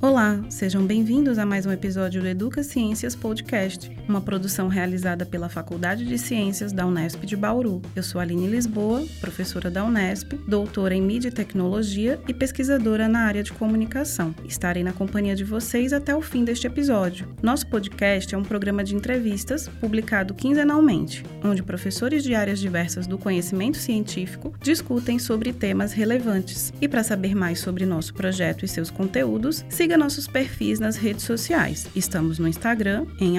[0.00, 5.48] Olá, sejam bem-vindos a mais um episódio do Educa Ciências Podcast, uma produção realizada pela
[5.48, 7.82] Faculdade de Ciências da Unesp de Bauru.
[7.96, 13.22] Eu sou Aline Lisboa, professora da Unesp, doutora em Mídia e Tecnologia e pesquisadora na
[13.22, 14.32] área de comunicação.
[14.44, 17.26] Estarei na companhia de vocês até o fim deste episódio.
[17.42, 23.18] Nosso podcast é um programa de entrevistas publicado quinzenalmente, onde professores de áreas diversas do
[23.18, 26.72] conhecimento científico discutem sobre temas relevantes.
[26.80, 31.24] E para saber mais sobre nosso projeto e seus conteúdos, siga nossos perfis nas redes
[31.24, 31.86] sociais.
[31.94, 33.38] Estamos no Instagram, em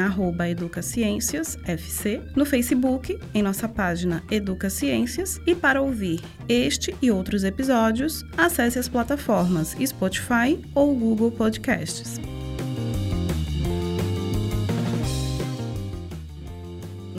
[0.50, 8.26] educaciênciasfc, no Facebook, em nossa página Educa Ciências, e para ouvir este e outros episódios,
[8.38, 12.20] acesse as plataformas Spotify ou Google Podcasts.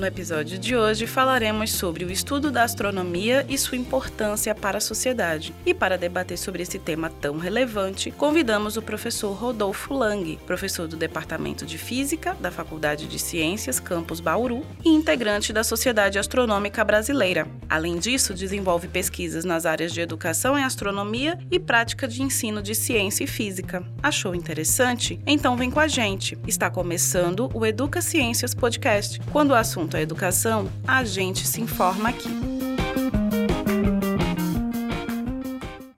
[0.01, 4.81] No episódio de hoje falaremos sobre o estudo da astronomia e sua importância para a
[4.81, 5.55] sociedade.
[5.67, 10.97] E para debater sobre esse tema tão relevante, convidamos o professor Rodolfo Lang, professor do
[10.97, 17.47] Departamento de Física da Faculdade de Ciências Campus Bauru e integrante da Sociedade Astronômica Brasileira.
[17.69, 22.75] Além disso, desenvolve pesquisas nas áreas de educação em astronomia e prática de ensino de
[22.75, 23.85] ciência e física.
[24.03, 25.21] Achou interessante?
[25.27, 26.39] Então vem com a gente.
[26.47, 31.61] Está começando o Educa Ciências Podcast, quando o assunto assunto é educação, a gente se
[31.61, 32.29] informa aqui.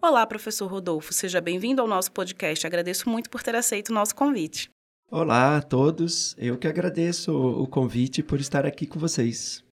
[0.01, 2.67] Olá, professor Rodolfo, seja bem-vindo ao nosso podcast.
[2.67, 4.71] Agradeço muito por ter aceito o nosso convite.
[5.11, 9.63] Olá a todos, eu que agradeço o convite por estar aqui com vocês.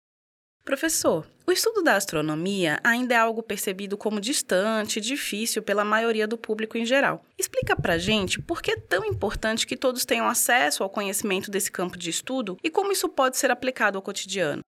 [0.65, 6.39] Professor, o estudo da astronomia ainda é algo percebido como distante difícil pela maioria do
[6.39, 7.25] público em geral.
[7.37, 11.73] Explica pra gente por que é tão importante que todos tenham acesso ao conhecimento desse
[11.73, 14.63] campo de estudo e como isso pode ser aplicado ao cotidiano.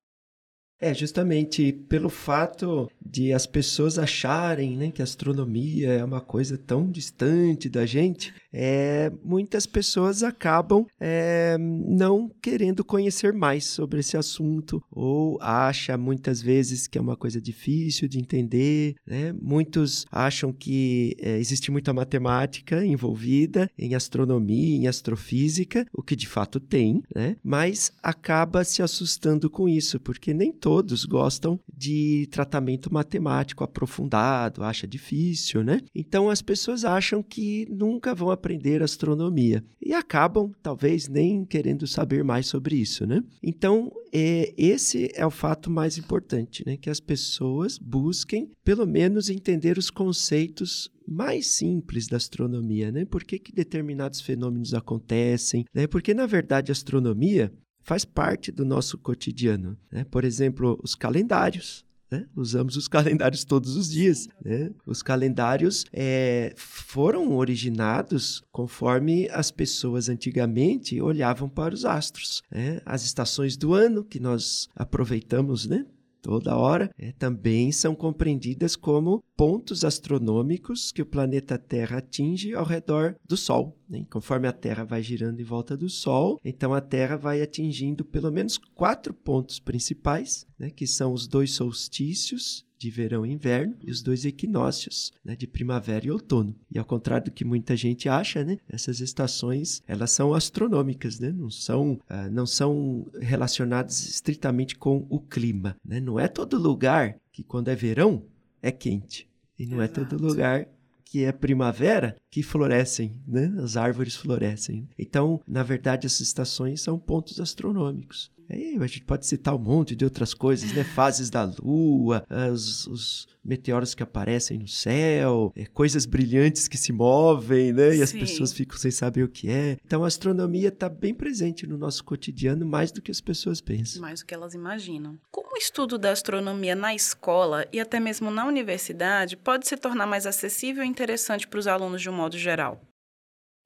[0.82, 6.58] É, justamente pelo fato de as pessoas acharem né, que a astronomia é uma coisa
[6.58, 14.16] tão distante da gente, é, muitas pessoas acabam é, não querendo conhecer mais sobre esse
[14.16, 18.94] assunto ou acha muitas vezes que é uma coisa difícil de entender.
[19.06, 19.32] Né?
[19.40, 26.26] Muitos acham que é, existe muita matemática envolvida em astronomia, em astrofísica, o que de
[26.26, 27.36] fato tem, né?
[27.42, 34.86] mas acaba se assustando com isso, porque nem todos gostam de tratamento matemático aprofundado, acha
[34.86, 35.82] difícil, né?
[35.94, 42.24] Então as pessoas acham que nunca vão aprender astronomia e acabam talvez nem querendo saber
[42.24, 43.22] mais sobre isso, né?
[43.42, 46.78] Então é, esse é o fato mais importante, né?
[46.78, 53.04] Que as pessoas busquem pelo menos entender os conceitos mais simples da astronomia, né?
[53.04, 55.86] Por que, que determinados fenômenos acontecem, né?
[55.86, 60.04] Porque na verdade a astronomia faz parte do nosso cotidiano, né?
[60.04, 62.26] Por exemplo, os calendários, né?
[62.36, 64.28] Usamos os calendários todos os dias.
[64.44, 64.70] Né?
[64.86, 72.42] Os calendários é, foram originados conforme as pessoas antigamente olhavam para os astros.
[72.50, 72.80] Né?
[72.84, 75.86] As estações do ano que nós aproveitamos né?
[76.22, 82.64] Toda hora, é, também são compreendidas como pontos astronômicos que o planeta Terra atinge ao
[82.64, 83.76] redor do Sol.
[83.88, 84.06] Né?
[84.08, 88.30] Conforme a Terra vai girando em volta do Sol, então a Terra vai atingindo pelo
[88.30, 90.70] menos quatro pontos principais, né?
[90.70, 95.46] que são os dois solstícios de verão e inverno e os dois equinócios, né, de
[95.46, 96.54] primavera e outono.
[96.68, 101.30] E ao contrário do que muita gente acha, né, essas estações elas são astronômicas, né,
[101.30, 105.76] não são uh, não são relacionadas estritamente com o clima.
[105.84, 106.00] Né?
[106.00, 108.24] Não é todo lugar que quando é verão
[108.60, 110.00] é quente e não Exato.
[110.00, 110.68] é todo lugar
[111.12, 113.52] que é primavera que florescem, né?
[113.62, 114.88] As árvores florescem.
[114.98, 118.32] Então, na verdade, essas estações são pontos astronômicos.
[118.48, 120.84] Aí a gente pode citar um monte de outras coisas, né?
[120.96, 126.92] Fases da Lua, os, os meteoros que aparecem no céu, é, coisas brilhantes que se
[126.92, 127.90] movem, né?
[127.90, 128.02] E Sim.
[128.02, 129.76] as pessoas ficam sem saber o que é.
[129.84, 134.00] Então a astronomia está bem presente no nosso cotidiano, mais do que as pessoas pensam.
[134.00, 135.18] Mais do que elas imaginam.
[135.30, 140.06] Como o estudo da astronomia na escola e até mesmo na universidade pode se tornar
[140.06, 142.80] mais acessível e interessante para os alunos de um modo geral?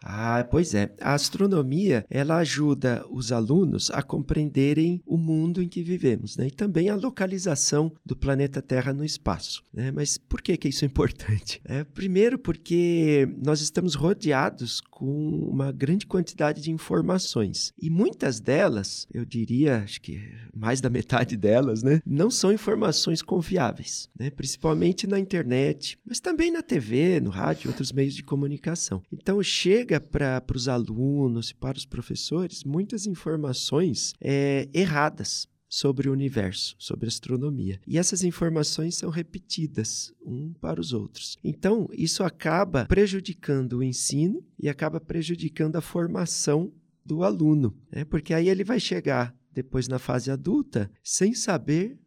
[0.03, 0.95] Ah, pois é.
[1.01, 6.49] A astronomia, ela ajuda os alunos a compreenderem o mundo em que vivemos, né?
[6.49, 9.91] E também a localização do planeta Terra no espaço, né?
[9.91, 11.61] Mas por que que isso é importante?
[11.69, 15.07] É, primeiro porque nós estamos rodeados com
[15.51, 17.73] uma grande quantidade de informações.
[17.81, 20.21] E muitas delas, eu diria, acho que
[20.55, 22.01] mais da metade delas, né?
[22.07, 24.31] Não são informações confiáveis, né?
[24.31, 29.03] Principalmente na internet, mas também na TV, no rádio, outros meios de comunicação.
[29.13, 36.09] Então, chega chega para os alunos e para os professores muitas informações é, erradas sobre
[36.09, 37.81] o universo, sobre astronomia.
[37.87, 41.37] E essas informações são repetidas um para os outros.
[41.43, 46.73] Então, isso acaba prejudicando o ensino e acaba prejudicando a formação
[47.05, 48.05] do aluno, né?
[48.05, 51.99] porque aí ele vai chegar depois na fase adulta sem saber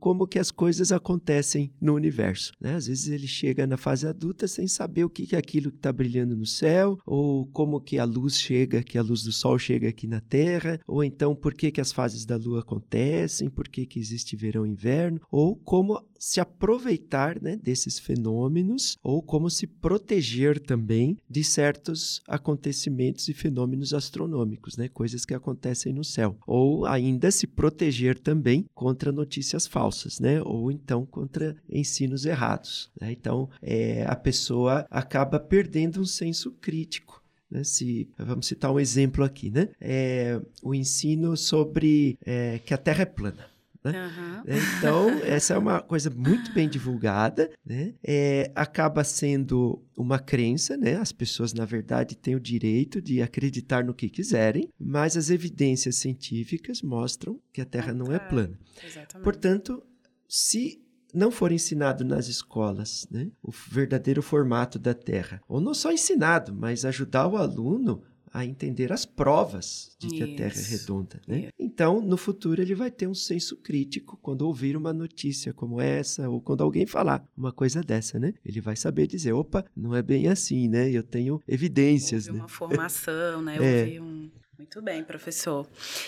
[0.00, 2.52] como que as coisas acontecem no universo.
[2.60, 2.74] Né?
[2.74, 5.92] Às vezes ele chega na fase adulta sem saber o que é aquilo que está
[5.92, 9.88] brilhando no céu, ou como que a luz chega, que a luz do sol chega
[9.88, 13.86] aqui na Terra, ou então por que, que as fases da Lua acontecem, por que,
[13.86, 19.66] que existe verão e inverno, ou como se aproveitar né, desses fenômenos, ou como se
[19.66, 26.86] proteger também de certos acontecimentos e fenômenos astronômicos, né, coisas que acontecem no céu, ou
[26.86, 30.40] ainda se proteger também contra notícias falsas, né?
[30.42, 32.90] Ou então contra ensinos errados.
[33.00, 33.12] Né?
[33.12, 37.22] Então, é, a pessoa acaba perdendo um senso crítico.
[37.50, 37.62] Né?
[37.64, 39.68] Se, vamos citar um exemplo aqui, né?
[39.80, 43.53] É, o ensino sobre é, que a Terra é plana.
[43.84, 43.92] Né?
[43.92, 44.42] Uhum.
[44.78, 47.94] Então, essa é uma coisa muito bem divulgada, né?
[48.02, 50.96] É, acaba sendo uma crença, né?
[50.96, 55.96] As pessoas, na verdade, têm o direito de acreditar no que quiserem, mas as evidências
[55.96, 58.58] científicas mostram que a Terra não é plana.
[58.82, 59.24] Exatamente.
[59.24, 59.82] Portanto,
[60.28, 60.80] se
[61.12, 66.52] não for ensinado nas escolas né, o verdadeiro formato da Terra, ou não só ensinado,
[66.52, 68.02] mas ajudar o aluno
[68.34, 70.24] a entender as provas de que Isso.
[70.24, 71.20] a Terra é redonda.
[71.28, 71.50] Né?
[71.56, 76.28] Então, no futuro, ele vai ter um senso crítico quando ouvir uma notícia como essa,
[76.28, 78.34] ou quando alguém falar uma coisa dessa, né?
[78.44, 80.90] Ele vai saber dizer, opa, não é bem assim, né?
[80.90, 82.26] Eu tenho evidências.
[82.26, 82.42] Houve né?
[82.42, 83.94] uma formação, né?
[83.94, 84.00] É.
[84.00, 84.28] um...
[84.58, 85.66] Muito bem, professor.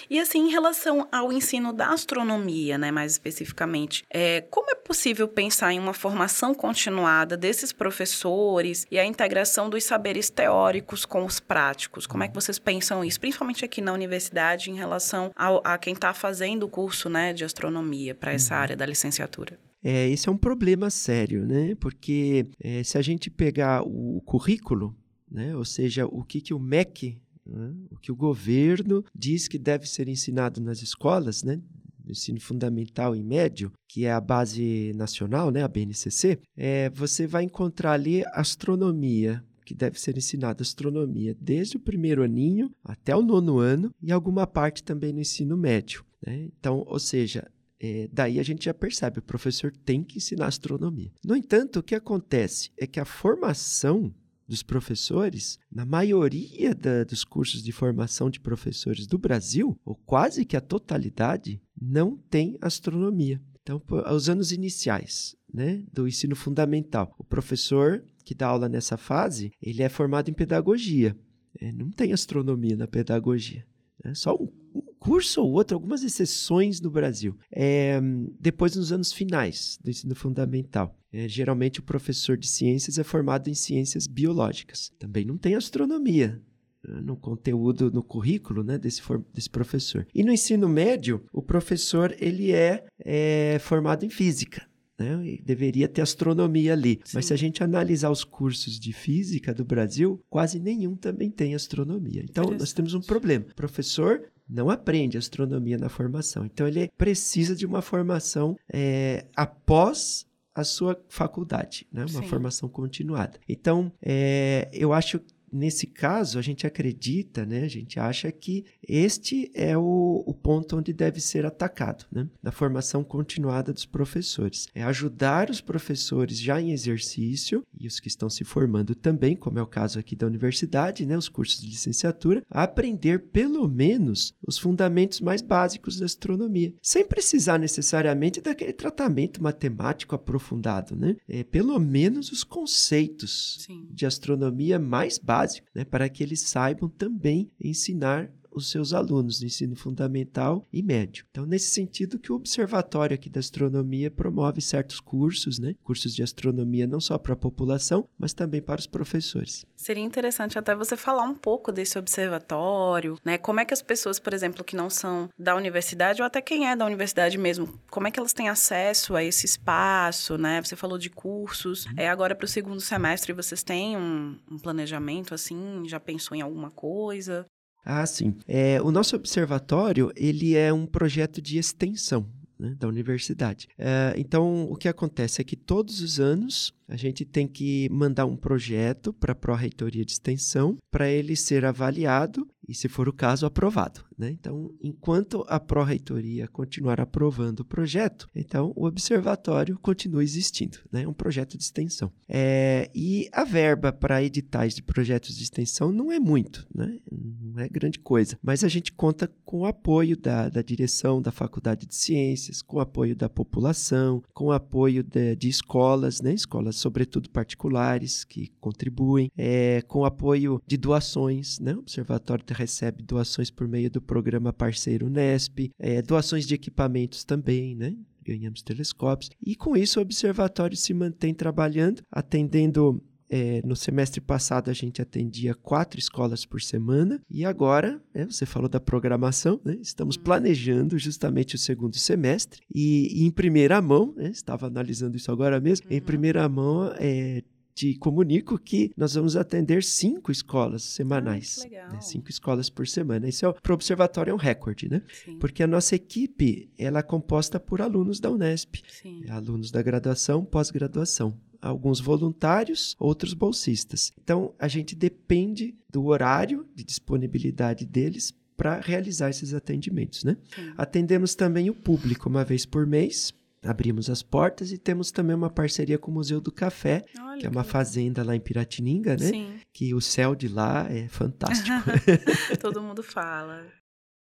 [0.09, 5.27] E assim, em relação ao ensino da astronomia, né, mais especificamente, é, como é possível
[5.27, 11.41] pensar em uma formação continuada desses professores e a integração dos saberes teóricos com os
[11.41, 12.07] práticos?
[12.07, 15.93] Como é que vocês pensam isso, principalmente aqui na universidade, em relação ao, a quem
[15.93, 18.61] está fazendo o curso né, de astronomia para essa uhum.
[18.61, 19.59] área da licenciatura?
[19.83, 21.75] É, esse é um problema sério, né?
[21.79, 24.97] Porque é, se a gente pegar o currículo,
[25.31, 27.75] né, ou seja, o que, que o MEC né?
[27.91, 31.61] O que o governo diz que deve ser ensinado nas escolas, né?
[32.09, 37.43] ensino fundamental e médio, que é a base nacional, né, a BNCC, é, você vai
[37.43, 43.59] encontrar ali astronomia, que deve ser ensinada astronomia desde o primeiro aninho até o nono
[43.59, 46.05] ano e alguma parte também no ensino médio.
[46.25, 46.49] Né?
[46.57, 47.51] Então, ou seja,
[47.81, 51.11] é, daí a gente já percebe, o professor tem que ensinar astronomia.
[51.25, 54.15] No entanto, o que acontece é que a formação
[54.47, 60.45] dos professores, na maioria da, dos cursos de formação de professores do Brasil, ou quase
[60.45, 63.41] que a totalidade, não tem astronomia.
[63.63, 63.83] Então,
[64.15, 69.83] os anos iniciais né, do ensino fundamental, o professor que dá aula nessa fase, ele
[69.83, 71.17] é formado em pedagogia.
[71.61, 73.65] É, não tem astronomia na pedagogia.
[74.05, 77.37] É só um, um, curso ou outro, algumas exceções no Brasil.
[77.51, 78.01] É,
[78.39, 83.49] depois, nos anos finais do ensino fundamental, é, geralmente o professor de ciências é formado
[83.49, 84.93] em ciências biológicas.
[84.99, 86.43] Também não tem astronomia
[86.87, 89.01] né, no conteúdo, no currículo né, desse,
[89.33, 90.07] desse professor.
[90.15, 94.67] E no ensino médio, o professor ele é, é formado em física.
[94.99, 95.39] Né?
[95.45, 97.01] deveria ter astronomia ali.
[97.05, 97.17] Sim.
[97.17, 101.55] Mas se a gente analisar os cursos de física do Brasil, quase nenhum também tem
[101.55, 102.25] astronomia.
[102.25, 103.45] Então, nós temos um problema.
[103.51, 106.47] O professor não aprende astronomia na formação.
[106.47, 110.26] Então, ele precisa de uma formação é, após
[110.57, 112.07] a sua faculdade, né?
[112.09, 112.29] uma Sim.
[112.29, 113.39] formação continuada.
[113.47, 115.21] Então, é, eu acho
[115.57, 117.63] nesse caso, a gente acredita, né?
[117.63, 122.29] A gente acha que este é o, o ponto onde deve ser atacado, né?
[122.43, 124.69] Na formação continuada dos professores.
[124.75, 129.59] É ajudar os professores já em exercício e os que estão se formando também, como
[129.59, 131.17] é o caso aqui da universidade, né?
[131.17, 137.07] Os cursos de licenciatura, a aprender pelo menos os fundamentos mais básicos da astronomia, sem
[137.07, 141.17] precisar necessariamente daquele tratamento matemático aprofundado, né?
[141.29, 143.87] É, pelo menos os conceitos Sim.
[143.91, 149.39] de astronomia mais básicos básico, né, para que eles saibam também ensinar os seus alunos
[149.41, 151.27] do ensino fundamental e médio.
[151.31, 155.75] Então, nesse sentido que o Observatório aqui da Astronomia promove certos cursos, né?
[155.83, 159.67] Cursos de astronomia não só para a população, mas também para os professores.
[159.77, 163.39] Seria interessante até você falar um pouco desse observatório, né?
[163.39, 166.69] Como é que as pessoas, por exemplo, que não são da universidade ou até quem
[166.69, 170.63] é da universidade mesmo, como é que elas têm acesso a esse espaço, né?
[170.63, 171.87] Você falou de cursos.
[171.87, 171.93] Uhum.
[171.97, 175.83] É agora para o segundo semestre vocês têm um, um planejamento assim?
[175.87, 177.47] Já pensou em alguma coisa?
[177.89, 178.35] Ah, sim.
[178.49, 182.27] É, o nosso observatório ele é um projeto de extensão
[182.59, 183.69] né, da universidade.
[183.79, 188.27] É, então, o que acontece é que todos os anos a gente tem que mandar
[188.27, 193.13] um projeto para a Pró-Reitoria de Extensão para ele ser avaliado e, se for o
[193.13, 194.05] caso, aprovado.
[194.19, 194.31] Né?
[194.31, 200.79] Então, enquanto a pró-reitoria continuar aprovando o projeto, então o observatório continua existindo.
[200.91, 201.03] Né?
[201.03, 202.11] É um projeto de extensão.
[202.29, 206.99] É, e a verba para editais de projetos de extensão não é muito, né?
[207.11, 211.31] não é grande coisa, mas a gente conta com o apoio da, da direção da
[211.31, 216.33] Faculdade de Ciências, com o apoio da população, com o apoio de, de escolas, né?
[216.33, 221.59] escolas sobretudo particulares que contribuem, é, com apoio de doações.
[221.59, 221.75] Né?
[221.75, 227.75] O observatório recebe doações por meio do programa parceiro Nesp, é, doações de equipamentos também,
[227.75, 227.97] né?
[228.27, 229.31] ganhamos telescópios.
[229.45, 233.03] E com isso o observatório se mantém trabalhando, atendendo.
[233.29, 238.47] É, no semestre passado a gente atendia quatro escolas por semana e agora, é, você
[238.47, 239.77] falou da programação, né?
[239.81, 240.23] estamos uhum.
[240.23, 244.31] planejando justamente o segundo semestre e, e em primeira mão, né?
[244.31, 245.97] estava analisando isso agora mesmo, uhum.
[245.97, 247.43] em primeira mão é,
[247.77, 251.67] te comunico que nós vamos atender cinco escolas semanais.
[251.67, 252.01] Ah, né?
[252.01, 253.29] Cinco escolas por semana.
[253.29, 255.03] Isso é, para o observatório é um recorde, né?
[255.13, 255.39] Sim.
[255.39, 259.29] Porque a nossa equipe ela é composta por alunos da Unesp, Sim.
[259.29, 264.13] alunos da graduação, pós-graduação alguns voluntários, outros bolsistas.
[264.23, 270.37] Então, a gente depende do horário de disponibilidade deles para realizar esses atendimentos, né?
[270.77, 275.51] Atendemos também o público uma vez por mês, abrimos as portas e temos também uma
[275.51, 279.17] parceria com o Museu do Café, Olha que é uma que fazenda lá em Piratininga,
[279.17, 279.27] né?
[279.27, 279.55] Sim.
[279.73, 281.77] Que o céu de lá é fantástico.
[282.61, 283.67] Todo mundo fala.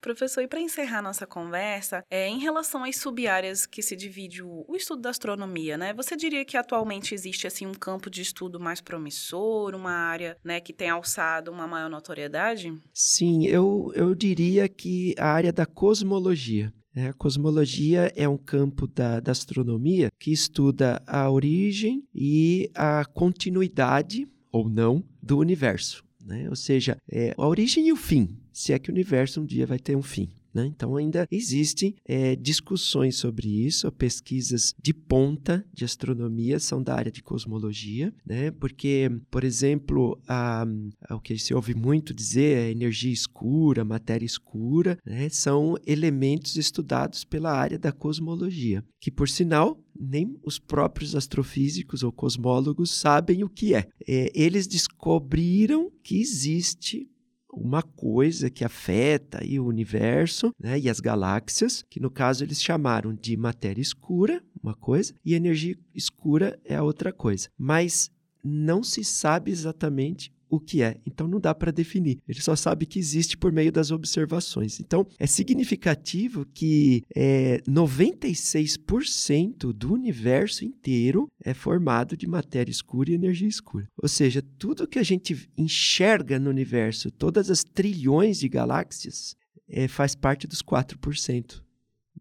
[0.04, 4.66] Professor, e para encerrar nossa conversa, é, em relação às sub-áreas que se divide o,
[4.68, 5.94] o, estudo da astronomia, né?
[5.94, 10.60] Você diria que atualmente existe assim um campo de estudo mais promissor, uma área né,
[10.60, 12.78] que tem alçado uma maior notoriedade?
[12.94, 16.74] Sim, eu, eu diria que a área da cosmologia.
[16.94, 23.06] É, a cosmologia é um campo da, da astronomia que estuda a origem e a
[23.06, 26.04] continuidade, ou não, do universo.
[26.22, 26.50] Né?
[26.50, 29.66] Ou seja, é, a origem e o fim, se é que o universo um dia
[29.66, 30.30] vai ter um fim.
[30.54, 30.68] Né?
[30.68, 37.12] Então, ainda existem é, discussões sobre isso, pesquisas de ponta de astronomia são da área
[37.12, 38.52] de cosmologia, né?
[38.52, 40.64] porque, por exemplo, a,
[41.10, 45.28] a, o que se ouve muito dizer é energia escura, matéria escura, né?
[45.30, 52.12] são elementos estudados pela área da cosmologia, que, por sinal, nem os próprios astrofísicos ou
[52.12, 53.88] cosmólogos sabem o que é.
[54.08, 57.08] é eles descobriram que existe
[57.56, 62.62] uma coisa que afeta aí o universo né, e as galáxias, que no caso eles
[62.62, 67.50] chamaram de matéria escura, uma coisa, e energia escura é a outra coisa.
[67.58, 68.12] Mas
[68.44, 70.98] não se sabe exatamente o que é.
[71.06, 72.20] Então não dá para definir.
[72.28, 74.80] Ele só sabe que existe por meio das observações.
[74.80, 83.16] Então é significativo que é, 96% do universo inteiro é formado de matéria escura e
[83.16, 83.90] energia escura.
[83.98, 89.36] Ou seja, tudo que a gente enxerga no universo, todas as trilhões de galáxias,
[89.68, 91.63] é, faz parte dos 4%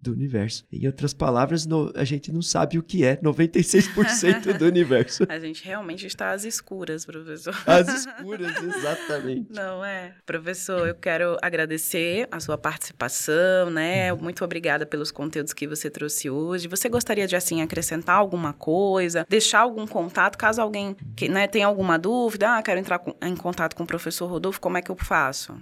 [0.03, 0.65] do universo.
[0.73, 5.25] Em outras palavras, no, a gente não sabe o que é 96% do universo.
[5.33, 7.55] A gente realmente está às escuras, professor.
[7.67, 9.53] Às escuras, exatamente.
[9.53, 10.15] Não é?
[10.27, 14.13] Professor, eu quero agradecer a sua participação, né?
[14.13, 16.69] Muito obrigada pelos conteúdos que você trouxe hoje.
[16.69, 19.25] Você gostaria de, assim, acrescentar alguma coisa?
[19.29, 22.57] Deixar algum contato, caso alguém que, né, tenha alguma dúvida?
[22.57, 25.57] Ah, quero entrar com, em contato com o professor Rodolfo, como é que eu faço?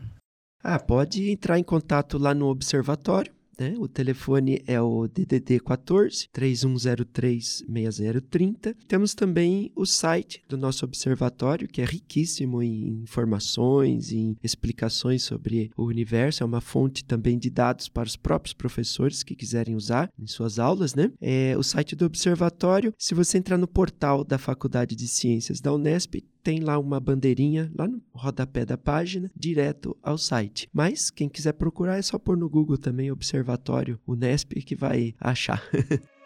[0.62, 3.74] Ah, pode entrar em contato lá no observatório né?
[3.78, 8.74] O telefone é o DDD 14 3103 6030.
[8.88, 15.70] Temos também o site do nosso observatório, que é riquíssimo em informações, em explicações sobre
[15.76, 16.42] o universo.
[16.42, 20.58] É uma fonte também de dados para os próprios professores que quiserem usar em suas
[20.58, 21.12] aulas, né?
[21.20, 22.94] É o site do observatório.
[22.98, 27.70] Se você entrar no portal da Faculdade de Ciências da Unesp, tem lá uma bandeirinha,
[27.76, 30.68] lá no rodapé da página, direto ao site.
[30.72, 35.62] Mas quem quiser procurar é só pôr no Google também Observatório Unesp que vai achar.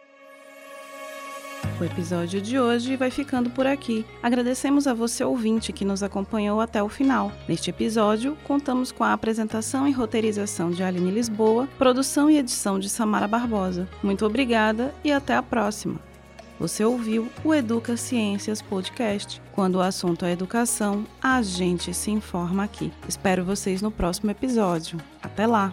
[1.80, 4.04] O episódio de hoje vai ficando por aqui.
[4.22, 7.32] Agradecemos a você ouvinte que nos acompanhou até o final.
[7.48, 12.88] Neste episódio, contamos com a apresentação e roteirização de Aline Lisboa, produção e edição de
[12.88, 13.88] Samara Barbosa.
[14.02, 15.98] Muito obrigada e até a próxima.
[16.64, 19.38] Você ouviu o Educa Ciências Podcast.
[19.52, 22.90] Quando o assunto é educação, a gente se informa aqui.
[23.06, 24.98] Espero vocês no próximo episódio.
[25.22, 25.70] Até lá!